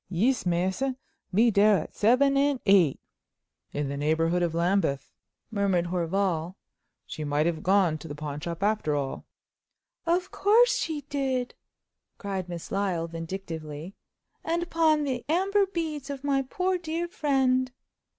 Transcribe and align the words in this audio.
"Yis, 0.09 0.47
masse; 0.47 0.81
me 1.31 1.51
dere 1.51 1.77
at 1.77 1.93
seven 1.93 2.35
and 2.35 2.59
eight." 2.65 2.99
"In 3.71 3.87
the 3.87 3.97
neighbourhood 3.97 4.41
of 4.41 4.55
Lambeth," 4.55 5.13
murmured 5.51 5.85
Horval. 5.91 6.55
"She 7.05 7.23
might 7.23 7.45
have 7.45 7.61
gone 7.61 7.99
to 7.99 8.07
the 8.07 8.15
pawn 8.15 8.39
shop 8.39 8.63
after 8.63 8.95
all." 8.95 9.27
"Of 10.07 10.31
course 10.31 10.73
she 10.77 11.01
did!" 11.01 11.53
cried 12.17 12.49
Miss 12.49 12.71
Lyle, 12.71 13.07
vindictively—"and 13.09 14.71
pawned 14.71 15.05
the 15.05 15.23
amber 15.29 15.67
beads 15.67 16.09
of 16.09 16.23
my 16.23 16.41
poor 16.49 16.79
dead 16.79 17.11
friend!" 17.11 17.71